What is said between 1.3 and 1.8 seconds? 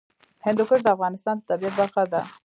د طبیعت